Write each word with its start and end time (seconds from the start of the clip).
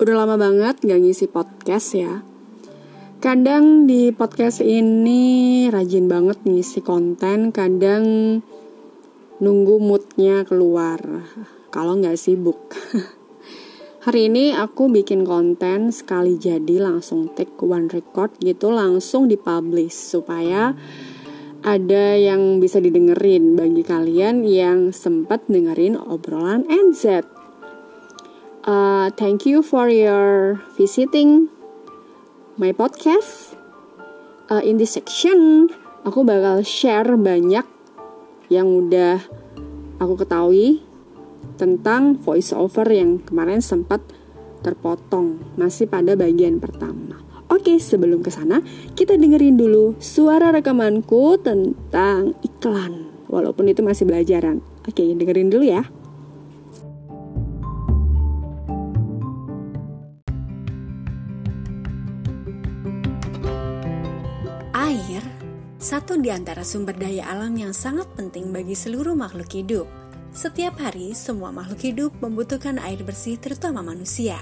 Udah 0.00 0.24
lama 0.24 0.40
banget 0.40 0.80
gak 0.80 0.96
ngisi 0.96 1.28
podcast 1.28 1.92
ya. 1.92 2.24
Kadang 3.20 3.84
di 3.84 4.08
podcast 4.16 4.64
ini 4.64 5.68
rajin 5.68 6.08
banget 6.08 6.40
ngisi 6.40 6.80
konten, 6.80 7.52
kadang 7.52 8.40
nunggu 9.44 9.76
moodnya 9.76 10.48
keluar. 10.48 11.04
Kalau 11.68 12.00
nggak 12.00 12.16
sibuk. 12.16 12.72
Hari 14.08 14.32
ini 14.32 14.56
aku 14.56 14.88
bikin 14.88 15.28
konten 15.28 15.92
sekali 15.92 16.40
jadi 16.40 16.80
langsung 16.80 17.36
take 17.36 17.60
one 17.60 17.92
record 17.92 18.32
gitu 18.40 18.72
langsung 18.72 19.28
dipublish 19.28 20.16
supaya 20.16 20.72
ada 21.60 22.16
yang 22.16 22.56
bisa 22.56 22.80
didengerin 22.80 23.52
bagi 23.52 23.84
kalian 23.84 24.48
yang 24.48 24.96
sempat 24.96 25.44
dengerin 25.44 26.00
obrolan 26.00 26.64
NZ. 26.72 27.39
Uh, 28.60 29.08
thank 29.16 29.48
you 29.48 29.64
for 29.64 29.88
your 29.88 30.60
visiting 30.76 31.48
my 32.60 32.76
podcast. 32.76 33.56
Uh, 34.52 34.60
in 34.60 34.76
this 34.76 35.00
section, 35.00 35.72
aku 36.04 36.20
bakal 36.28 36.60
share 36.60 37.08
banyak 37.16 37.64
yang 38.52 38.68
udah 38.68 39.24
aku 39.96 40.20
ketahui 40.20 40.84
tentang 41.56 42.20
voice 42.20 42.52
over 42.52 42.84
yang 42.84 43.24
kemarin 43.24 43.64
sempat 43.64 44.04
terpotong 44.60 45.40
masih 45.56 45.88
pada 45.88 46.12
bagian 46.12 46.60
pertama. 46.60 47.16
Oke, 47.48 47.80
sebelum 47.80 48.20
ke 48.20 48.28
sana, 48.28 48.60
kita 48.92 49.16
dengerin 49.16 49.56
dulu 49.56 49.96
suara 50.04 50.52
rekamanku 50.52 51.40
tentang 51.40 52.36
iklan. 52.44 53.08
Walaupun 53.24 53.72
itu 53.72 53.80
masih 53.80 54.04
belajaran. 54.04 54.60
Oke, 54.84 55.16
dengerin 55.16 55.48
dulu 55.48 55.64
ya. 55.64 55.88
Air, 64.90 65.22
satu 65.78 66.18
di 66.18 66.34
antara 66.34 66.66
sumber 66.66 66.98
daya 66.98 67.22
alam 67.30 67.54
yang 67.54 67.70
sangat 67.70 68.10
penting 68.18 68.50
bagi 68.50 68.74
seluruh 68.74 69.14
makhluk 69.14 69.46
hidup. 69.54 69.86
Setiap 70.34 70.82
hari, 70.82 71.14
semua 71.14 71.54
makhluk 71.54 71.78
hidup 71.78 72.10
membutuhkan 72.18 72.74
air 72.82 72.98
bersih 73.06 73.38
terutama 73.38 73.86
manusia. 73.86 74.34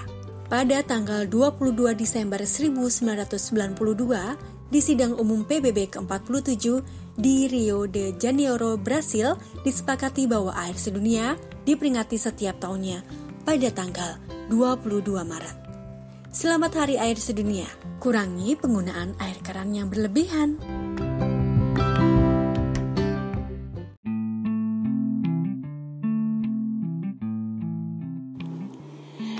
Pada 0.49 0.81
tanggal 0.81 1.29
22 1.29 1.93
Desember 1.93 2.41
1992, 2.41 4.73
di 4.73 4.81
sidang 4.81 5.21
umum 5.21 5.45
PBB 5.45 5.93
ke-47 5.93 6.81
di 7.21 7.45
Rio 7.45 7.85
de 7.85 8.17
Janeiro, 8.17 8.81
Brasil, 8.81 9.37
disepakati 9.69 10.25
bahwa 10.25 10.57
air 10.57 10.81
sedunia 10.81 11.37
diperingati 11.69 12.17
setiap 12.17 12.57
tahunnya 12.57 13.05
pada 13.45 13.69
tanggal 13.69 14.17
22 14.49 15.13
Maret. 15.13 15.68
Selamat 16.29 16.85
Hari 16.85 17.01
Air 17.01 17.17
Sedunia. 17.17 17.65
Kurangi 18.05 18.53
penggunaan 18.53 19.17
air 19.17 19.41
keran 19.41 19.73
yang 19.73 19.89
berlebihan. 19.89 20.61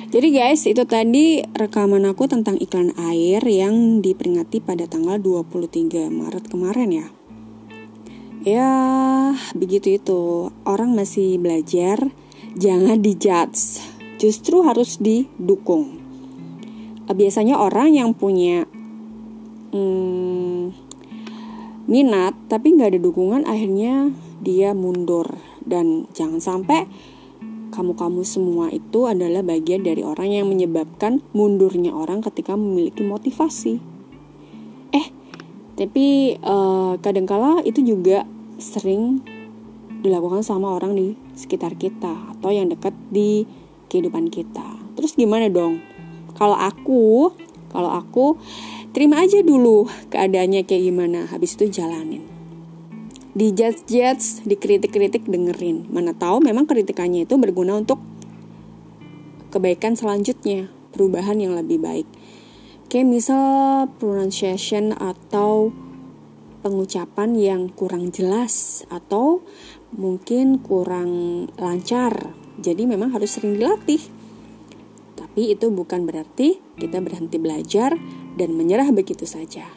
Jadi 0.09 0.29
guys, 0.33 0.65
itu 0.65 0.81
tadi 0.89 1.45
rekaman 1.45 2.09
aku 2.09 2.25
tentang 2.25 2.57
iklan 2.57 2.97
air 2.97 3.45
yang 3.45 4.01
diperingati 4.01 4.65
pada 4.65 4.89
tanggal 4.89 5.21
23 5.21 6.09
Maret 6.09 6.49
kemarin 6.49 6.89
ya. 6.89 7.07
Ya, 8.49 8.73
begitu 9.53 10.01
itu. 10.01 10.49
Orang 10.65 10.97
masih 10.97 11.37
belajar, 11.37 12.01
jangan 12.57 12.97
dijudge. 13.05 13.85
Justru 14.17 14.65
harus 14.65 14.97
didukung. 14.97 16.08
Biasanya 17.09 17.57
orang 17.57 17.97
yang 17.97 18.13
punya 18.13 18.69
hmm, 19.73 20.71
minat 21.89 22.37
tapi 22.53 22.77
nggak 22.77 22.95
ada 22.95 23.01
dukungan, 23.01 23.43
akhirnya 23.49 24.13
dia 24.45 24.77
mundur. 24.77 25.41
Dan 25.65 26.09
jangan 26.17 26.41
sampai 26.41 26.89
kamu-kamu 27.69 28.25
semua 28.25 28.73
itu 28.73 29.05
adalah 29.05 29.45
bagian 29.45 29.85
dari 29.85 30.01
orang 30.01 30.33
yang 30.33 30.47
menyebabkan 30.49 31.21
mundurnya 31.37 31.93
orang 31.93 32.25
ketika 32.25 32.57
memiliki 32.57 33.05
motivasi. 33.05 33.81
Eh, 34.97 35.07
tapi 35.77 36.37
uh, 36.41 36.97
kadangkala 36.99 37.63
itu 37.63 37.85
juga 37.85 38.25
sering 38.59 39.23
dilakukan 40.03 40.43
sama 40.47 40.75
orang 40.75 40.95
di 40.95 41.15
sekitar 41.35 41.75
kita 41.79 42.35
atau 42.35 42.51
yang 42.51 42.71
dekat 42.71 42.95
di 43.11 43.47
kehidupan 43.91 44.31
kita. 44.31 44.79
Terus 44.99 45.15
gimana 45.15 45.47
dong? 45.51 45.88
Kalau 46.39 46.55
aku, 46.55 47.35
kalau 47.75 47.91
aku 47.91 48.39
terima 48.95 49.27
aja 49.27 49.43
dulu 49.43 49.91
keadaannya 50.15 50.63
kayak 50.63 50.87
gimana, 50.87 51.27
habis 51.27 51.59
itu 51.59 51.67
jalanin. 51.67 52.23
Di 53.35 53.51
judge 53.51 53.85
judge 53.91 54.47
dikritik-kritik 54.47 55.27
dengerin. 55.27 55.91
Mana 55.91 56.15
tahu 56.15 56.39
memang 56.39 56.71
kritikannya 56.71 57.27
itu 57.27 57.35
berguna 57.35 57.75
untuk 57.75 57.99
kebaikan 59.51 59.99
selanjutnya 59.99 60.71
perubahan 60.95 61.43
yang 61.43 61.59
lebih 61.59 61.83
baik. 61.83 62.09
Kayak 62.89 63.11
misal 63.11 63.45
pronunciation 64.01 64.97
atau 64.97 65.75
pengucapan 66.65 67.37
yang 67.37 67.63
kurang 67.71 68.11
jelas 68.11 68.83
atau 68.89 69.45
mungkin 69.95 70.59
kurang 70.65 71.47
lancar. 71.61 72.33
Jadi 72.59 72.91
memang 72.91 73.15
harus 73.15 73.39
sering 73.39 73.55
dilatih 73.55 74.18
tapi 75.39 75.55
itu 75.55 75.71
bukan 75.71 76.03
berarti 76.03 76.59
kita 76.83 76.99
berhenti 76.99 77.39
belajar 77.39 77.95
dan 78.35 78.59
menyerah 78.59 78.91
begitu 78.91 79.23
saja 79.23 79.71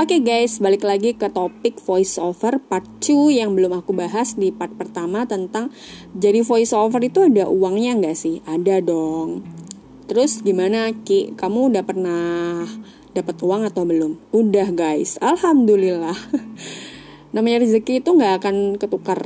Oke 0.00 0.16
okay 0.16 0.20
guys, 0.24 0.64
balik 0.64 0.80
lagi 0.80 1.12
ke 1.12 1.28
topik 1.28 1.76
voice 1.76 2.16
over 2.16 2.56
part 2.56 2.88
2 3.04 3.36
yang 3.36 3.52
belum 3.52 3.84
aku 3.84 3.92
bahas 3.92 4.32
di 4.32 4.48
part 4.48 4.72
pertama 4.72 5.28
tentang 5.28 5.68
jadi 6.16 6.40
voice 6.40 6.72
over 6.72 7.04
itu 7.04 7.20
ada 7.20 7.52
uangnya 7.52 8.00
nggak 8.00 8.16
sih? 8.16 8.40
Ada 8.48 8.80
dong. 8.80 9.44
Terus 10.08 10.40
gimana 10.40 10.88
Ki? 11.04 11.36
Kamu 11.36 11.68
udah 11.68 11.84
pernah 11.84 12.64
dapat 13.12 13.36
uang 13.44 13.68
atau 13.68 13.84
belum? 13.84 14.16
Udah 14.32 14.72
guys, 14.72 15.20
alhamdulillah. 15.20 16.16
Namanya 17.36 17.60
rezeki 17.60 18.00
itu 18.00 18.08
nggak 18.08 18.40
akan 18.40 18.56
ketukar. 18.80 19.20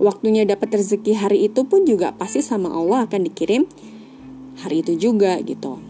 Waktunya 0.00 0.48
dapat 0.48 0.80
rezeki 0.80 1.12
hari 1.12 1.44
itu 1.44 1.68
pun 1.68 1.84
juga 1.84 2.16
pasti 2.16 2.40
sama 2.40 2.72
Allah 2.72 3.04
akan 3.04 3.20
dikirim 3.28 3.68
hari 4.60 4.84
itu 4.84 4.96
juga 4.96 5.40
gitu. 5.40 5.80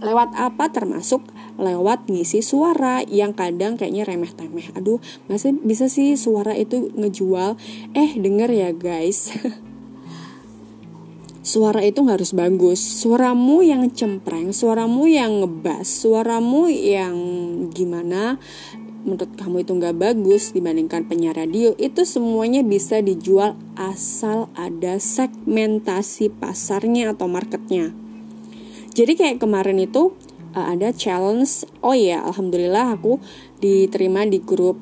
Lewat 0.00 0.32
apa 0.32 0.72
termasuk 0.72 1.20
lewat 1.60 2.08
ngisi 2.08 2.40
suara 2.40 3.04
yang 3.04 3.36
kadang 3.36 3.76
kayaknya 3.76 4.08
remeh-temeh. 4.08 4.72
Aduh, 4.72 4.96
masa 5.28 5.52
bisa 5.52 5.92
sih 5.92 6.16
suara 6.16 6.56
itu 6.56 6.88
ngejual? 6.96 7.60
Eh, 7.92 8.16
denger 8.16 8.48
ya 8.48 8.70
guys. 8.72 9.28
suara 11.50 11.82
itu 11.82 12.06
harus 12.06 12.30
bagus. 12.30 12.78
Suaramu 12.78 13.60
yang 13.60 13.90
cempreng, 13.90 14.54
suaramu 14.54 15.10
yang 15.10 15.42
ngebas, 15.42 15.88
suaramu 15.88 16.70
yang 16.70 17.16
gimana 17.74 18.38
menurut 19.04 19.32
kamu 19.36 19.64
itu 19.64 19.72
nggak 19.76 19.96
bagus 19.96 20.52
dibandingkan 20.52 21.08
penyiar 21.08 21.36
radio 21.36 21.72
itu 21.80 22.04
semuanya 22.04 22.60
bisa 22.60 23.00
dijual 23.00 23.56
asal 23.76 24.52
ada 24.52 25.00
segmentasi 25.00 26.28
pasarnya 26.36 27.16
atau 27.16 27.26
marketnya. 27.26 27.96
Jadi 28.90 29.12
kayak 29.16 29.40
kemarin 29.40 29.80
itu 29.80 30.12
uh, 30.54 30.66
ada 30.70 30.90
challenge. 30.90 31.64
Oh 31.80 31.94
iya, 31.94 32.20
alhamdulillah 32.26 32.98
aku 32.98 33.22
diterima 33.62 34.26
di 34.26 34.42
grup 34.42 34.76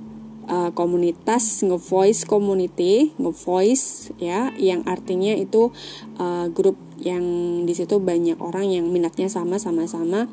uh, 0.49 0.73
komunitas 0.73 1.63
ngevoice 1.63 2.25
community, 2.25 3.13
ngevoice 3.21 4.17
ya, 4.19 4.51
yang 4.57 4.83
artinya 4.89 5.37
itu 5.37 5.71
uh, 6.19 6.49
grup 6.51 6.81
yang 6.99 7.23
di 7.63 7.75
situ 7.77 8.03
banyak 8.03 8.41
orang 8.43 8.67
yang 8.75 8.91
minatnya 8.91 9.31
sama 9.31 9.61
sama-sama 9.63 10.27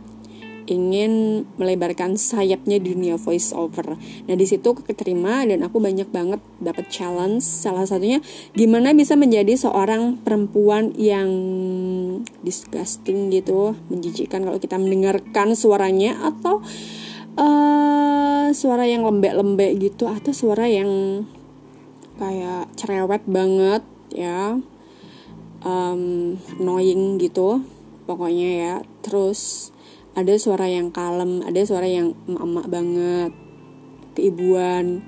ingin 0.65 1.45
melebarkan 1.57 2.17
sayapnya 2.17 2.81
di 2.81 2.93
dunia 2.93 3.15
voice 3.17 3.53
over. 3.53 3.97
Nah 3.97 4.35
di 4.35 4.45
situ 4.45 4.73
keterima 4.73 5.45
dan 5.45 5.61
aku 5.65 5.77
banyak 5.77 6.09
banget 6.09 6.41
dapat 6.57 6.89
challenge. 6.89 7.45
Salah 7.45 7.85
satunya 7.85 8.21
gimana 8.57 8.93
bisa 8.93 9.13
menjadi 9.13 9.53
seorang 9.55 10.21
perempuan 10.21 10.93
yang 10.97 11.29
disgusting 12.41 13.29
gitu, 13.29 13.77
menjijikkan 13.89 14.45
kalau 14.45 14.57
kita 14.61 14.77
mendengarkan 14.77 15.53
suaranya 15.53 16.17
atau 16.21 16.61
uh, 17.37 18.49
suara 18.53 18.85
yang 18.85 19.05
lembek-lembek 19.05 19.77
gitu 19.81 20.09
atau 20.09 20.31
suara 20.31 20.65
yang 20.69 21.23
kayak 22.15 22.71
cerewet 22.79 23.23
banget 23.27 23.83
ya, 24.15 24.55
um, 25.67 26.35
annoying 26.55 27.19
gitu, 27.19 27.59
pokoknya 28.07 28.49
ya. 28.55 28.75
Terus 29.03 29.69
ada 30.15 30.33
suara 30.39 30.71
yang 30.71 30.89
kalem, 30.95 31.43
ada 31.43 31.61
suara 31.67 31.85
yang 31.85 32.15
emak-emak 32.25 32.67
banget, 32.71 33.31
keibuan, 34.15 35.03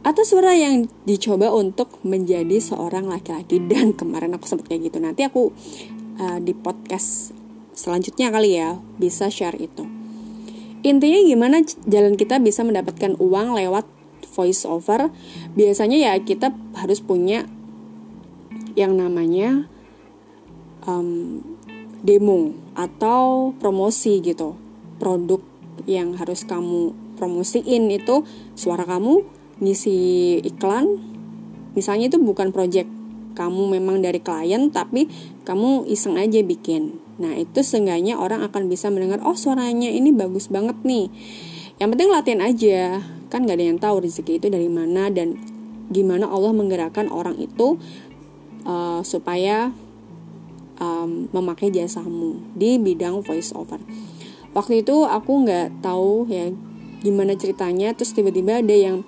atau 0.00 0.22
suara 0.24 0.56
yang 0.56 0.88
dicoba 1.04 1.52
untuk 1.52 2.00
menjadi 2.06 2.56
seorang 2.56 3.06
laki-laki 3.06 3.60
dan 3.70 3.92
kemarin 3.92 4.32
aku 4.32 4.48
sempat 4.48 4.72
kayak 4.72 4.88
gitu. 4.88 4.98
Nanti 4.98 5.28
aku 5.28 5.52
uh, 6.18 6.38
di 6.40 6.56
podcast 6.56 7.36
selanjutnya 7.76 8.32
kali 8.32 8.56
ya 8.56 8.80
bisa 8.96 9.28
share 9.28 9.60
itu. 9.60 9.84
Intinya 10.80 11.20
gimana 11.20 11.56
jalan 11.84 12.16
kita 12.16 12.40
bisa 12.40 12.64
mendapatkan 12.64 13.18
uang 13.20 13.58
lewat 13.58 13.84
voice 14.32 14.64
over? 14.64 15.12
Biasanya 15.52 15.98
ya 16.00 16.12
kita 16.22 16.54
harus 16.78 17.04
punya 17.04 17.44
yang 18.78 18.94
namanya 18.94 19.66
um, 20.86 21.42
demo 22.04 22.52
atau 22.76 23.52
promosi 23.56 24.20
gitu. 24.20 24.56
Produk 24.96 25.40
yang 25.84 26.16
harus 26.16 26.48
kamu 26.48 26.92
promosiin 27.20 27.88
itu 27.92 28.24
suara 28.56 28.84
kamu 28.84 29.24
ngisi 29.60 30.40
iklan. 30.44 31.00
Misalnya 31.76 32.08
itu 32.08 32.16
bukan 32.16 32.52
project 32.52 32.88
kamu 33.36 33.76
memang 33.78 34.00
dari 34.00 34.18
klien 34.24 34.72
tapi 34.72 35.06
kamu 35.44 35.84
iseng 35.92 36.16
aja 36.16 36.40
bikin 36.40 36.96
nah 37.20 37.36
itu 37.36 37.60
seenggaknya 37.60 38.16
orang 38.16 38.40
akan 38.40 38.72
bisa 38.72 38.88
mendengar 38.88 39.20
oh 39.20 39.36
suaranya 39.36 39.92
ini 39.92 40.10
bagus 40.10 40.48
banget 40.48 40.80
nih 40.82 41.12
yang 41.76 41.92
penting 41.92 42.08
latihan 42.08 42.40
aja 42.40 43.04
kan 43.28 43.44
gak 43.44 43.60
ada 43.60 43.66
yang 43.68 43.78
tahu 43.78 44.00
rezeki 44.00 44.40
itu 44.40 44.48
dari 44.48 44.72
mana 44.72 45.12
dan 45.12 45.36
gimana 45.92 46.26
Allah 46.26 46.56
menggerakkan 46.56 47.12
orang 47.12 47.36
itu 47.36 47.76
uh, 48.64 49.04
supaya 49.04 49.70
um, 50.80 51.28
memakai 51.32 51.72
jasamu 51.72 52.40
di 52.56 52.80
bidang 52.80 53.20
voice 53.24 53.52
over 53.52 53.80
waktu 54.56 54.80
itu 54.80 55.04
aku 55.04 55.44
nggak 55.44 55.84
tahu 55.84 56.24
ya 56.28 56.48
gimana 57.04 57.36
ceritanya 57.36 57.92
terus 57.92 58.16
tiba-tiba 58.16 58.64
ada 58.64 58.74
yang 58.74 59.04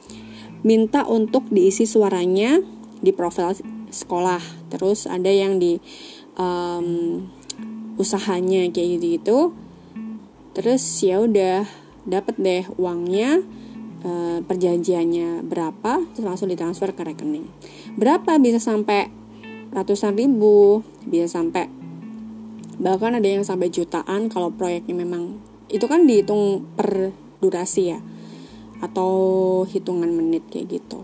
minta 0.62 1.06
untuk 1.06 1.46
diisi 1.50 1.86
suaranya 1.86 2.58
di 2.98 3.14
profil 3.14 3.54
sekolah. 3.88 4.42
Terus 4.68 5.06
ada 5.06 5.30
yang 5.30 5.56
di 5.56 5.78
um, 6.36 7.24
usahanya 7.98 8.70
kayak 8.70 8.98
gitu 8.98 9.06
gitu 9.18 9.38
terus 10.54 10.82
ya 11.02 11.22
udah 11.22 11.66
dapat 12.02 12.34
deh 12.38 12.64
uangnya 12.78 13.42
uh, 14.02 14.38
perjanjiannya 14.42 15.46
berapa 15.46 16.02
terus 16.14 16.26
langsung 16.26 16.50
ditransfer 16.50 16.94
ke 16.94 17.02
rekening. 17.02 17.46
Berapa 17.98 18.38
bisa 18.38 18.58
sampai 18.62 19.10
ratusan 19.72 20.16
ribu 20.16 20.82
bisa 21.04 21.40
sampai 21.40 21.68
bahkan 22.78 23.18
ada 23.18 23.26
yang 23.26 23.42
sampai 23.42 23.68
jutaan 23.68 24.30
kalau 24.30 24.54
proyeknya 24.54 24.94
memang 25.02 25.40
itu 25.68 25.84
kan 25.84 26.06
dihitung 26.06 26.64
per 26.78 27.10
durasi 27.42 27.94
ya 27.94 28.00
atau 28.78 29.10
hitungan 29.66 30.10
menit 30.14 30.46
kayak 30.48 30.78
gitu 30.78 31.02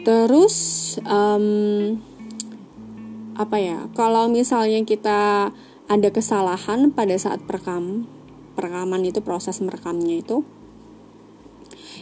Terus 0.00 0.56
um, 1.04 1.96
apa 3.36 3.56
ya? 3.60 3.78
Kalau 3.92 4.32
misalnya 4.32 4.80
kita 4.84 5.52
ada 5.90 6.08
kesalahan 6.08 6.88
pada 6.94 7.12
saat 7.20 7.44
perekam, 7.44 8.08
perekaman 8.56 9.04
itu 9.04 9.20
proses 9.20 9.60
merekamnya 9.60 10.24
itu, 10.24 10.40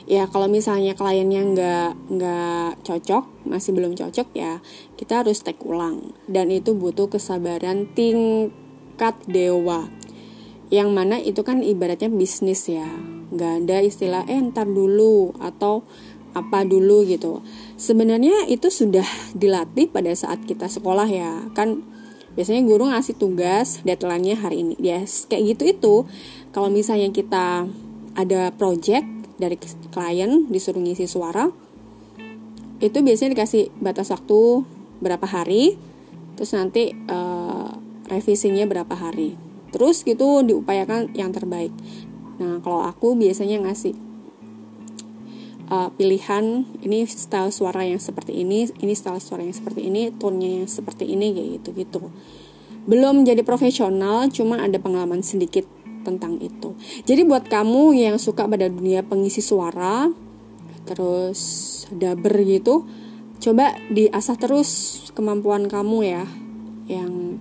ya 0.09 0.25
kalau 0.33 0.49
misalnya 0.49 0.97
kliennya 0.97 1.43
nggak 1.53 1.91
nggak 2.17 2.71
cocok, 2.81 3.45
masih 3.45 3.77
belum 3.77 3.93
cocok 3.93 4.29
ya 4.33 4.65
kita 4.97 5.21
harus 5.21 5.45
take 5.45 5.61
ulang 5.63 6.17
dan 6.25 6.49
itu 6.49 6.73
butuh 6.73 7.13
kesabaran 7.13 7.87
tingkat 7.93 9.15
dewa. 9.29 9.93
Yang 10.69 10.89
mana 10.93 11.17
itu 11.21 11.41
kan 11.45 11.65
ibaratnya 11.65 12.13
bisnis 12.13 12.69
ya, 12.69 12.89
nggak 13.33 13.65
ada 13.65 13.77
istilah 13.85 14.25
eh 14.29 14.41
ntar 14.41 14.69
dulu 14.69 15.37
atau 15.41 15.85
apa 16.37 16.65
dulu 16.65 17.09
gitu. 17.09 17.41
Sebenarnya 17.81 18.49
itu 18.53 18.69
sudah 18.69 19.07
dilatih 19.33 19.89
pada 19.89 20.13
saat 20.13 20.45
kita 20.45 20.69
sekolah 20.69 21.09
ya. 21.09 21.49
Kan 21.57 21.85
biasanya 22.37 22.63
guru 22.69 22.93
ngasih 22.93 23.17
tugas 23.17 23.81
deadline-nya 23.83 24.39
hari 24.39 24.63
ini. 24.63 24.75
Yes, 24.79 25.25
kayak 25.25 25.57
gitu 25.57 25.63
itu. 25.67 25.95
Kalau 26.53 26.69
misalnya 26.69 27.09
kita 27.11 27.65
ada 28.15 28.53
project 28.55 29.18
dari 29.39 29.57
klien 29.95 30.51
disuruh 30.51 30.83
ngisi 30.83 31.07
suara, 31.07 31.49
itu 32.83 32.99
biasanya 33.01 33.39
dikasih 33.39 33.71
batas 33.79 34.11
waktu 34.11 34.67
berapa 34.99 35.25
hari, 35.25 35.79
terus 36.35 36.53
nanti 36.55 36.95
uh, 37.07 37.71
revisinya 38.11 38.67
berapa 38.67 38.95
hari. 38.95 39.39
Terus 39.71 40.03
gitu 40.03 40.43
diupayakan 40.43 41.15
yang 41.15 41.31
terbaik. 41.31 41.71
Nah, 42.39 42.59
kalau 42.63 42.83
aku 42.83 43.15
biasanya 43.15 43.63
ngasih 43.63 44.09
uh, 45.71 45.89
pilihan 45.95 46.65
ini 46.83 47.05
style 47.07 47.53
suara 47.53 47.85
yang 47.85 48.01
seperti 48.01 48.43
ini 48.43 48.69
ini 48.81 48.95
style 48.97 49.21
suara 49.21 49.45
yang 49.45 49.55
seperti 49.55 49.87
ini 49.87 50.11
tone-nya 50.13 50.65
yang 50.65 50.69
seperti 50.69 51.05
ini 51.09 51.33
kayak 51.37 51.49
gitu 51.61 51.69
gitu 51.77 52.01
belum 52.89 53.29
jadi 53.29 53.45
profesional 53.45 54.33
cuma 54.33 54.65
ada 54.65 54.81
pengalaman 54.81 55.21
sedikit 55.21 55.69
tentang 56.09 56.41
itu. 56.41 56.73
Jadi 57.05 57.29
buat 57.29 57.45
kamu 57.45 57.93
yang 57.93 58.17
suka 58.17 58.49
pada 58.49 58.73
dunia 58.73 59.05
pengisi 59.05 59.45
suara 59.45 60.09
terus 60.89 61.85
daber 61.93 62.33
gitu 62.49 62.89
coba 63.39 63.77
diasah 63.93 64.37
terus 64.41 64.71
kemampuan 65.13 65.69
kamu 65.69 65.99
ya. 66.09 66.25
Yang 66.89 67.37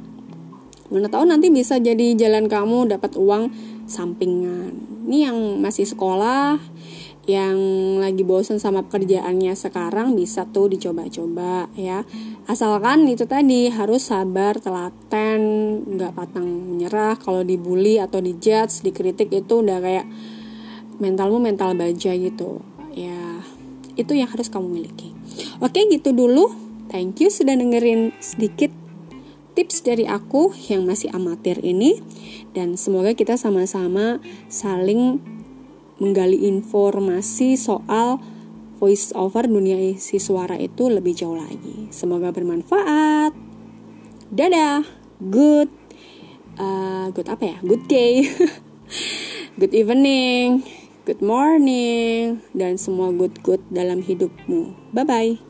mana 0.92 1.08
tahu 1.08 1.24
nanti 1.24 1.48
bisa 1.48 1.80
jadi 1.80 2.16
jalan 2.20 2.52
kamu 2.52 2.92
dapat 2.92 3.16
uang 3.16 3.52
sampingan. 3.88 4.76
Ini 5.08 5.32
yang 5.32 5.38
masih 5.64 5.88
sekolah 5.88 6.60
yang 7.28 7.60
lagi 8.00 8.24
bosan 8.24 8.56
sama 8.56 8.88
pekerjaannya 8.88 9.52
sekarang 9.52 10.16
bisa 10.16 10.48
tuh 10.48 10.72
dicoba-coba 10.72 11.68
ya. 11.76 12.08
Asalkan 12.48 13.04
itu 13.04 13.28
tadi 13.28 13.68
harus 13.68 14.08
sabar 14.08 14.56
telaten 14.64 15.40
nggak 15.84 16.16
patang 16.16 16.48
menyerah. 16.48 17.20
Kalau 17.20 17.44
dibully 17.44 18.00
atau 18.00 18.24
dijudge 18.24 18.80
dikritik 18.80 19.28
itu 19.28 19.60
udah 19.60 19.84
kayak 19.84 20.08
mentalmu 21.04 21.44
mental 21.44 21.76
baja 21.76 22.16
gitu 22.16 22.64
ya. 22.96 23.44
Itu 24.00 24.16
yang 24.16 24.32
harus 24.32 24.48
kamu 24.48 24.80
miliki. 24.80 25.12
Oke 25.60 25.84
gitu 25.92 26.16
dulu. 26.16 26.48
Thank 26.88 27.20
you 27.20 27.28
sudah 27.28 27.60
dengerin 27.60 28.16
sedikit 28.24 28.72
tips 29.52 29.84
dari 29.84 30.08
aku 30.08 30.56
yang 30.72 30.88
masih 30.88 31.12
amatir 31.12 31.60
ini. 31.60 32.00
Dan 32.56 32.80
semoga 32.80 33.12
kita 33.12 33.36
sama-sama 33.36 34.24
saling 34.48 35.20
menggali 35.98 36.46
informasi 36.46 37.58
soal 37.58 38.22
voice 38.78 39.10
over 39.18 39.50
dunia 39.50 39.78
isi 39.78 40.22
suara 40.22 40.58
itu 40.58 40.90
lebih 40.90 41.18
jauh 41.18 41.38
lagi. 41.38 41.90
Semoga 41.90 42.30
bermanfaat. 42.30 43.34
Dadah. 44.30 44.86
Good 45.18 45.70
uh, 46.62 47.10
good 47.10 47.28
apa 47.30 47.44
ya? 47.44 47.58
Good 47.66 47.90
day. 47.90 48.30
good 49.60 49.74
evening. 49.74 50.62
Good 51.08 51.24
morning 51.24 52.44
dan 52.52 52.76
semua 52.76 53.16
good 53.16 53.40
good 53.42 53.64
dalam 53.72 54.04
hidupmu. 54.04 54.94
Bye 54.94 55.08
bye. 55.08 55.47